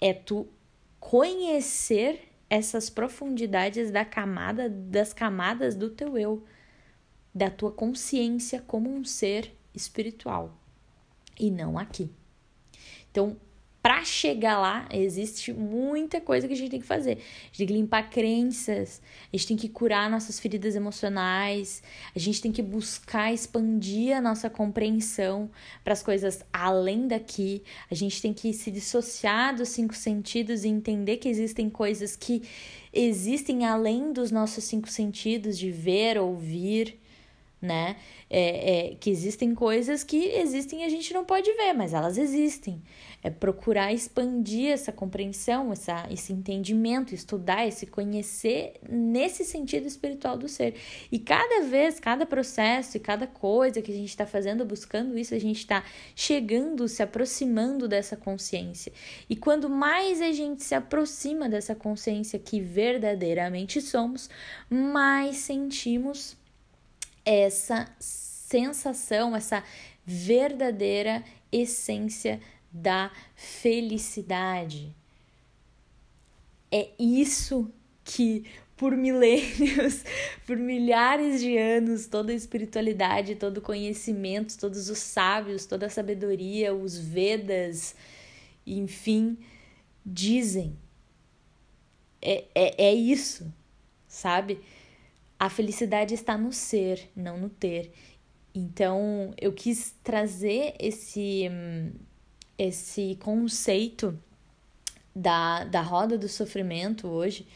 É 0.00 0.14
tu 0.14 0.46
conhecer 1.00 2.28
essas 2.48 2.88
profundidades 2.88 3.90
da 3.90 4.04
camada 4.04 4.68
das 4.68 5.12
camadas 5.12 5.74
do 5.74 5.90
teu 5.90 6.16
eu 6.16 6.44
da 7.34 7.50
tua 7.50 7.70
consciência 7.72 8.62
como 8.66 8.90
um 8.90 9.04
ser 9.04 9.56
espiritual 9.74 10.58
e 11.38 11.50
não 11.50 11.78
aqui. 11.78 12.10
Então, 13.10 13.36
para 13.82 14.04
chegar 14.04 14.58
lá, 14.60 14.86
existe 14.92 15.54
muita 15.54 16.20
coisa 16.20 16.46
que 16.46 16.52
a 16.52 16.56
gente 16.56 16.70
tem 16.70 16.80
que 16.80 16.86
fazer. 16.86 17.12
A 17.12 17.46
gente 17.46 17.56
tem 17.56 17.66
que 17.66 17.72
limpar 17.72 18.10
crenças, 18.10 19.00
a 19.32 19.36
gente 19.36 19.48
tem 19.48 19.56
que 19.56 19.70
curar 19.70 20.10
nossas 20.10 20.38
feridas 20.38 20.76
emocionais, 20.76 21.82
a 22.14 22.18
gente 22.18 22.42
tem 22.42 22.52
que 22.52 22.60
buscar 22.60 23.32
expandir 23.32 24.14
a 24.14 24.20
nossa 24.20 24.50
compreensão 24.50 25.50
para 25.82 25.94
as 25.94 26.02
coisas 26.02 26.44
além 26.52 27.08
daqui. 27.08 27.62
A 27.90 27.94
gente 27.94 28.20
tem 28.20 28.34
que 28.34 28.52
se 28.52 28.70
dissociar 28.70 29.56
dos 29.56 29.70
cinco 29.70 29.94
sentidos 29.94 30.62
e 30.62 30.68
entender 30.68 31.16
que 31.16 31.28
existem 31.28 31.70
coisas 31.70 32.14
que 32.14 32.42
existem 32.92 33.64
além 33.64 34.12
dos 34.12 34.30
nossos 34.30 34.64
cinco 34.64 34.90
sentidos 34.90 35.58
de 35.58 35.70
ver, 35.70 36.18
ouvir, 36.18 36.99
né? 37.60 37.96
É, 38.28 38.90
é, 38.90 38.94
que 38.94 39.10
existem 39.10 39.54
coisas 39.54 40.02
que 40.02 40.16
existem 40.16 40.82
e 40.82 40.84
a 40.84 40.88
gente 40.88 41.12
não 41.12 41.24
pode 41.24 41.52
ver, 41.52 41.72
mas 41.72 41.92
elas 41.92 42.16
existem. 42.16 42.82
É 43.22 43.28
procurar 43.28 43.92
expandir 43.92 44.70
essa 44.70 44.90
compreensão, 44.90 45.70
essa, 45.72 46.06
esse 46.10 46.32
entendimento, 46.32 47.14
estudar, 47.14 47.66
esse 47.66 47.86
conhecer 47.86 48.74
nesse 48.88 49.44
sentido 49.44 49.86
espiritual 49.86 50.38
do 50.38 50.48
ser. 50.48 50.74
E 51.12 51.18
cada 51.18 51.62
vez, 51.66 52.00
cada 52.00 52.24
processo 52.24 52.96
e 52.96 53.00
cada 53.00 53.26
coisa 53.26 53.82
que 53.82 53.92
a 53.92 53.94
gente 53.94 54.08
está 54.08 54.24
fazendo, 54.24 54.64
buscando 54.64 55.18
isso, 55.18 55.34
a 55.34 55.38
gente 55.38 55.58
está 55.58 55.84
chegando, 56.16 56.88
se 56.88 57.02
aproximando 57.02 57.86
dessa 57.86 58.16
consciência. 58.16 58.90
E 59.28 59.36
quando 59.36 59.68
mais 59.68 60.22
a 60.22 60.32
gente 60.32 60.62
se 60.62 60.74
aproxima 60.74 61.46
dessa 61.46 61.74
consciência 61.74 62.38
que 62.38 62.58
verdadeiramente 62.58 63.82
somos, 63.82 64.30
mais 64.70 65.36
sentimos 65.36 66.39
essa 67.32 67.88
sensação, 67.98 69.36
essa 69.36 69.62
verdadeira 70.04 71.22
essência 71.52 72.40
da 72.72 73.10
felicidade. 73.34 74.94
É 76.70 76.88
isso 76.98 77.70
que 78.04 78.44
por 78.76 78.96
milênios, 78.96 80.04
por 80.46 80.56
milhares 80.56 81.40
de 81.40 81.58
anos, 81.58 82.06
toda 82.06 82.32
a 82.32 82.34
espiritualidade, 82.34 83.34
todo 83.34 83.58
o 83.58 83.62
conhecimento, 83.62 84.58
todos 84.58 84.88
os 84.88 84.98
sábios, 84.98 85.66
toda 85.66 85.86
a 85.86 85.90
sabedoria, 85.90 86.74
os 86.74 86.98
Vedas, 86.98 87.94
enfim, 88.66 89.36
dizem. 90.04 90.78
É, 92.22 92.44
é, 92.54 92.84
é 92.86 92.94
isso, 92.94 93.52
sabe? 94.08 94.60
A 95.40 95.48
felicidade 95.48 96.12
está 96.12 96.36
no 96.36 96.52
ser, 96.52 97.10
não 97.16 97.38
no 97.38 97.48
ter. 97.48 97.94
Então, 98.54 99.32
eu 99.40 99.54
quis 99.54 99.96
trazer 100.04 100.74
esse, 100.78 101.50
esse 102.58 103.16
conceito 103.22 104.18
da, 105.16 105.64
da 105.64 105.80
roda 105.80 106.18
do 106.18 106.28
sofrimento 106.28 107.08
hoje, 107.08 107.48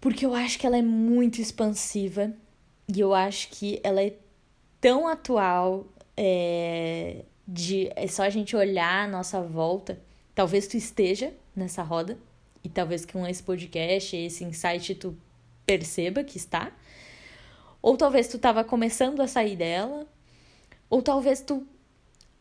porque 0.00 0.24
eu 0.24 0.32
acho 0.32 0.60
que 0.60 0.64
ela 0.64 0.78
é 0.78 0.82
muito 0.82 1.40
expansiva 1.40 2.32
e 2.86 3.00
eu 3.00 3.12
acho 3.12 3.48
que 3.48 3.80
ela 3.82 4.00
é 4.00 4.14
tão 4.80 5.08
atual 5.08 5.88
é, 6.16 7.24
de 7.48 7.90
é 7.96 8.06
só 8.06 8.22
a 8.22 8.30
gente 8.30 8.54
olhar 8.54 9.06
a 9.06 9.08
nossa 9.08 9.42
volta. 9.42 10.00
Talvez 10.36 10.68
tu 10.68 10.76
esteja 10.76 11.34
nessa 11.54 11.82
roda 11.82 12.16
e 12.62 12.68
talvez 12.68 13.04
com 13.04 13.26
esse 13.26 13.42
podcast, 13.42 14.16
esse 14.16 14.44
insight, 14.44 14.94
tu 14.94 15.16
perceba 15.78 16.24
que 16.24 16.36
está. 16.36 16.72
Ou 17.80 17.96
talvez 17.96 18.26
tu 18.26 18.36
estava 18.36 18.64
começando 18.64 19.20
a 19.20 19.28
sair 19.28 19.54
dela, 19.54 20.04
ou 20.88 21.00
talvez 21.00 21.40
tu 21.40 21.64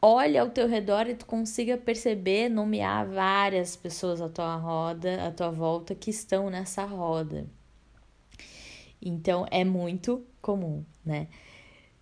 olha 0.02 0.42
ao 0.42 0.50
teu 0.50 0.68
redor 0.68 1.08
e 1.08 1.14
tu 1.14 1.28
consiga 1.28 1.78
perceber, 1.78 2.50
nomear 2.50 3.08
várias 3.08 3.76
pessoas 3.76 4.20
à 4.20 4.28
tua 4.28 4.56
roda, 4.56 5.28
à 5.28 5.32
tua 5.32 5.52
volta 5.52 5.94
que 5.94 6.10
estão 6.10 6.50
nessa 6.50 6.84
roda. 6.86 7.46
Então 9.00 9.46
é 9.52 9.64
muito 9.64 10.26
comum, 10.42 10.84
né? 11.06 11.28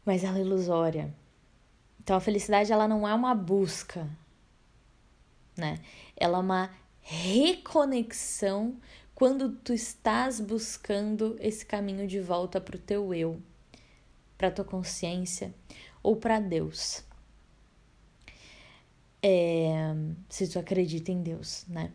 Mas 0.05 0.23
ela 0.23 0.37
é 0.37 0.41
ilusória. 0.41 1.13
Então 2.01 2.15
a 2.15 2.21
felicidade 2.21 2.71
ela 2.71 2.87
não 2.87 3.05
é 3.05 3.13
uma 3.13 3.35
busca, 3.35 4.07
né? 5.57 5.79
Ela 6.15 6.37
é 6.37 6.41
uma 6.41 6.69
reconexão 7.01 8.77
quando 9.17 9.49
tu 9.49 9.73
estás 9.73 10.39
buscando 10.39 11.35
esse 11.39 11.65
caminho 11.65 12.05
de 12.05 12.19
volta 12.19 12.61
para 12.61 12.75
o 12.75 12.79
teu 12.79 13.11
eu, 13.15 13.41
para 14.37 14.51
tua 14.51 14.63
consciência 14.63 15.51
ou 16.03 16.15
para 16.15 16.39
Deus. 16.39 17.03
É, 19.19 19.95
se 20.29 20.47
tu 20.47 20.59
acredita 20.59 21.11
em 21.11 21.23
Deus, 21.23 21.65
né? 21.67 21.91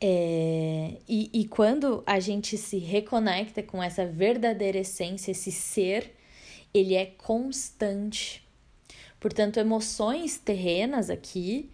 É, 0.00 0.96
e, 1.06 1.28
e 1.34 1.46
quando 1.48 2.02
a 2.06 2.18
gente 2.18 2.56
se 2.56 2.78
reconecta 2.78 3.62
com 3.62 3.82
essa 3.82 4.06
verdadeira 4.06 4.78
essência, 4.78 5.32
esse 5.32 5.52
ser, 5.52 6.16
ele 6.72 6.94
é 6.94 7.04
constante. 7.04 8.42
Portanto, 9.20 9.58
emoções 9.58 10.38
terrenas 10.38 11.10
aqui 11.10 11.70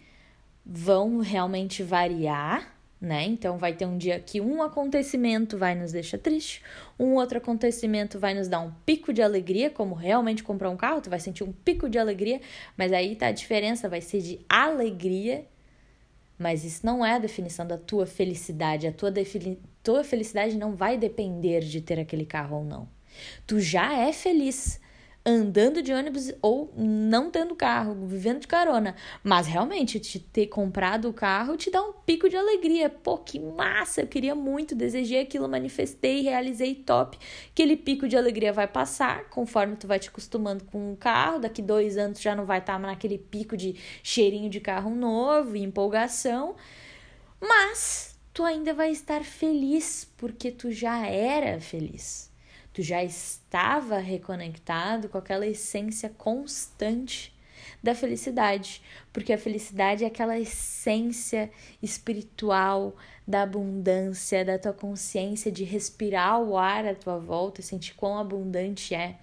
vão 0.65 1.19
realmente 1.19 1.81
variar, 1.81 2.70
né? 3.01 3.23
Então 3.25 3.57
vai 3.57 3.73
ter 3.73 3.87
um 3.87 3.97
dia 3.97 4.19
que 4.19 4.39
um 4.39 4.61
acontecimento 4.61 5.57
vai 5.57 5.73
nos 5.73 5.91
deixar 5.91 6.19
triste, 6.19 6.61
um 6.99 7.15
outro 7.15 7.39
acontecimento 7.39 8.19
vai 8.19 8.35
nos 8.35 8.47
dar 8.47 8.59
um 8.59 8.71
pico 8.85 9.11
de 9.11 9.23
alegria, 9.23 9.71
como 9.71 9.95
realmente 9.95 10.43
comprar 10.43 10.69
um 10.69 10.77
carro, 10.77 11.01
tu 11.01 11.09
vai 11.09 11.19
sentir 11.19 11.43
um 11.43 11.51
pico 11.51 11.89
de 11.89 11.97
alegria, 11.97 12.39
mas 12.77 12.93
aí 12.93 13.15
tá 13.15 13.27
a 13.27 13.31
diferença, 13.31 13.89
vai 13.89 14.01
ser 14.01 14.21
de 14.21 14.39
alegria, 14.47 15.47
mas 16.37 16.63
isso 16.63 16.85
não 16.85 17.03
é 17.03 17.13
a 17.13 17.19
definição 17.19 17.65
da 17.65 17.77
tua 17.77 18.05
felicidade, 18.05 18.85
a 18.85 18.91
tua, 18.91 19.11
tua 19.81 20.03
felicidade 20.03 20.55
não 20.55 20.75
vai 20.75 20.95
depender 20.95 21.61
de 21.61 21.81
ter 21.81 21.99
aquele 21.99 22.25
carro 22.25 22.57
ou 22.57 22.63
não. 22.63 22.87
Tu 23.47 23.59
já 23.59 23.97
é 23.97 24.13
feliz, 24.13 24.79
andando 25.25 25.81
de 25.81 25.93
ônibus 25.93 26.33
ou 26.41 26.73
não 26.75 27.29
tendo 27.29 27.55
carro, 27.55 28.07
vivendo 28.07 28.39
de 28.39 28.47
carona. 28.47 28.95
Mas 29.23 29.47
realmente, 29.47 29.99
te 29.99 30.19
ter 30.19 30.47
comprado 30.47 31.09
o 31.09 31.13
carro 31.13 31.55
te 31.55 31.69
dá 31.69 31.81
um 31.81 31.93
pico 31.93 32.27
de 32.27 32.35
alegria. 32.35 32.89
Pô, 32.89 33.17
que 33.17 33.39
massa! 33.39 34.01
Eu 34.01 34.07
queria 34.07 34.33
muito, 34.33 34.75
desejei 34.75 35.21
aquilo, 35.21 35.47
manifestei, 35.47 36.21
realizei 36.21 36.73
top. 36.75 37.17
Aquele 37.51 37.77
pico 37.77 38.07
de 38.07 38.17
alegria 38.17 38.51
vai 38.51 38.67
passar 38.67 39.25
conforme 39.29 39.75
tu 39.75 39.87
vai 39.87 39.99
te 39.99 40.09
acostumando 40.09 40.63
com 40.65 40.93
o 40.93 40.97
carro. 40.97 41.39
Daqui 41.39 41.61
dois 41.61 41.97
anos 41.97 42.19
já 42.19 42.35
não 42.35 42.45
vai 42.45 42.59
estar 42.59 42.79
naquele 42.79 43.17
pico 43.17 43.55
de 43.55 43.75
cheirinho 44.01 44.49
de 44.49 44.59
carro 44.59 44.89
novo 44.95 45.55
e 45.55 45.63
empolgação. 45.63 46.55
Mas 47.39 48.19
tu 48.33 48.43
ainda 48.43 48.73
vai 48.73 48.91
estar 48.91 49.23
feliz 49.23 50.11
porque 50.17 50.51
tu 50.51 50.71
já 50.71 51.05
era 51.05 51.59
feliz 51.59 52.30
tu 52.73 52.81
já 52.81 53.03
estava 53.03 53.97
reconectado 53.97 55.09
com 55.09 55.17
aquela 55.17 55.45
essência 55.45 56.09
constante 56.09 57.33
da 57.81 57.95
felicidade, 57.95 58.81
porque 59.11 59.33
a 59.33 59.37
felicidade 59.37 60.03
é 60.03 60.07
aquela 60.07 60.39
essência 60.39 61.51
espiritual 61.81 62.95
da 63.27 63.43
abundância, 63.43 64.45
da 64.45 64.57
tua 64.57 64.73
consciência 64.73 65.51
de 65.51 65.63
respirar 65.63 66.41
o 66.41 66.57
ar 66.57 66.85
à 66.85 66.95
tua 66.95 67.17
volta 67.17 67.61
e 67.61 67.63
sentir 67.63 67.95
quão 67.95 68.17
abundante 68.17 68.93
é, 68.93 69.17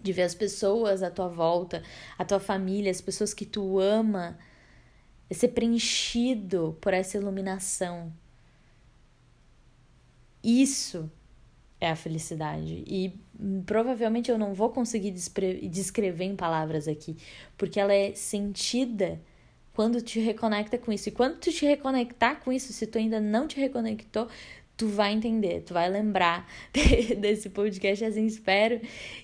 de 0.00 0.12
ver 0.12 0.22
as 0.22 0.34
pessoas 0.34 1.02
à 1.02 1.10
tua 1.10 1.28
volta, 1.28 1.82
a 2.18 2.24
tua 2.24 2.40
família, 2.40 2.90
as 2.90 3.00
pessoas 3.00 3.32
que 3.32 3.46
tu 3.46 3.78
ama, 3.78 4.38
é 5.28 5.34
ser 5.34 5.48
preenchido 5.48 6.76
por 6.80 6.92
essa 6.92 7.16
iluminação. 7.16 8.12
Isso 10.42 11.10
é 11.80 11.90
a 11.90 11.96
felicidade. 11.96 12.84
E 12.86 13.12
hum, 13.38 13.62
provavelmente 13.64 14.30
eu 14.30 14.38
não 14.38 14.54
vou 14.54 14.70
conseguir 14.70 15.10
descrever 15.10 16.24
em 16.24 16.36
palavras 16.36 16.88
aqui, 16.88 17.16
porque 17.56 17.78
ela 17.78 17.92
é 17.92 18.14
sentida 18.14 19.20
quando 19.74 20.00
te 20.00 20.18
reconecta 20.20 20.78
com 20.78 20.92
isso. 20.92 21.08
E 21.08 21.12
quando 21.12 21.38
tu 21.38 21.52
te 21.52 21.66
reconectar 21.66 22.40
com 22.40 22.52
isso, 22.52 22.72
se 22.72 22.86
tu 22.86 22.98
ainda 22.98 23.20
não 23.20 23.46
te 23.46 23.60
reconectou, 23.60 24.28
tu 24.76 24.88
vai 24.88 25.12
entender, 25.12 25.62
tu 25.62 25.74
vai 25.74 25.88
lembrar 25.88 26.48
desse 27.18 27.50
podcast, 27.50 28.04
assim 28.04 28.26
espero, 28.26 28.80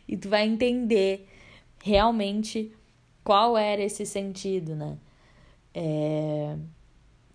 e 0.06 0.16
tu 0.16 0.28
vai 0.28 0.46
entender 0.46 1.26
realmente 1.82 2.72
qual 3.24 3.56
era 3.56 3.82
esse 3.82 4.04
sentido, 4.06 4.74
né? 4.74 4.98
É... 5.74 6.56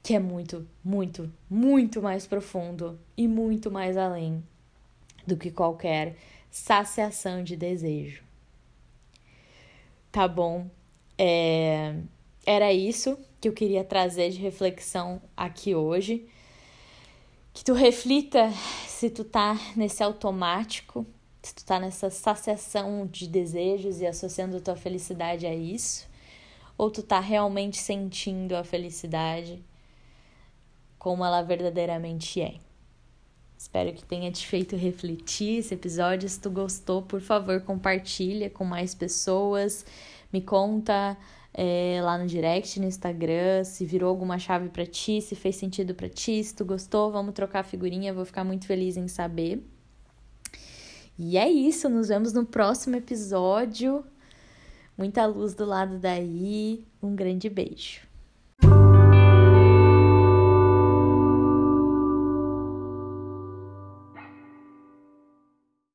Que 0.03 0.15
é 0.15 0.19
muito, 0.19 0.65
muito, 0.83 1.31
muito 1.49 2.01
mais 2.01 2.25
profundo 2.25 2.97
e 3.17 3.27
muito 3.27 3.69
mais 3.69 3.97
além 3.97 4.41
do 5.27 5.37
que 5.37 5.51
qualquer 5.51 6.15
saciação 6.49 7.43
de 7.43 7.55
desejo. 7.55 8.23
Tá 10.11 10.27
bom? 10.27 10.67
É... 11.17 11.95
Era 12.45 12.71
isso 12.71 13.19
que 13.41 13.49
eu 13.49 13.53
queria 13.53 13.83
trazer 13.83 14.31
de 14.31 14.39
reflexão 14.39 15.21
aqui 15.35 15.75
hoje. 15.75 16.27
Que 17.53 17.63
tu 17.63 17.73
reflita 17.73 18.51
se 18.87 19.09
tu 19.09 19.23
tá 19.23 19.59
nesse 19.75 20.01
automático, 20.01 21.05
se 21.43 21.53
tu 21.53 21.65
tá 21.65 21.79
nessa 21.79 22.09
saciação 22.09 23.05
de 23.05 23.27
desejos 23.27 23.99
e 23.99 24.07
associando 24.07 24.61
tua 24.61 24.75
felicidade 24.75 25.45
a 25.45 25.53
isso, 25.53 26.07
ou 26.77 26.89
tu 26.89 27.03
tá 27.03 27.19
realmente 27.19 27.77
sentindo 27.77 28.55
a 28.55 28.63
felicidade 28.63 29.61
como 30.97 31.23
ela 31.23 31.41
verdadeiramente 31.41 32.41
é. 32.41 32.55
Espero 33.57 33.91
que 33.91 34.03
tenha 34.03 34.31
te 34.31 34.45
feito 34.45 34.75
refletir 34.75 35.59
esse 35.59 35.73
episódio. 35.73 36.29
Se 36.29 36.39
tu 36.39 36.49
gostou, 36.49 37.01
por 37.01 37.21
favor, 37.21 37.59
compartilha 37.61 38.49
com 38.49 38.63
mais 38.63 38.93
pessoas. 38.93 39.85
Me 40.31 40.41
conta 40.41 41.17
é, 41.53 41.99
lá 42.03 42.17
no 42.17 42.27
direct, 42.27 42.79
no 42.79 42.85
Instagram, 42.85 43.63
se 43.63 43.83
virou 43.83 44.09
alguma 44.09 44.37
chave 44.37 44.69
para 44.69 44.85
ti, 44.85 45.21
se 45.21 45.35
fez 45.35 45.55
sentido 45.55 45.95
para 45.95 46.07
ti, 46.07 46.43
se 46.43 46.53
tu 46.53 46.63
gostou, 46.63 47.11
vamos 47.11 47.33
trocar 47.33 47.63
figurinha, 47.63 48.13
vou 48.13 48.25
ficar 48.25 48.43
muito 48.43 48.67
feliz 48.67 48.95
em 48.95 49.07
saber. 49.07 49.65
E 51.17 51.35
é 51.35 51.49
isso, 51.49 51.89
nos 51.89 52.09
vemos 52.09 52.31
no 52.31 52.45
próximo 52.45 52.95
episódio. 52.95 54.05
Muita 54.95 55.25
luz 55.25 55.55
do 55.55 55.65
lado 55.65 55.97
daí. 55.97 56.85
Um 57.01 57.15
grande 57.15 57.49
beijo. 57.49 58.06